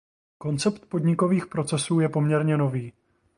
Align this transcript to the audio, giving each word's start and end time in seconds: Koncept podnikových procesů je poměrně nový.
Koncept 0.37 0.85
podnikových 0.85 1.45
procesů 1.45 1.99
je 1.99 2.09
poměrně 2.09 2.57
nový. 2.57 2.93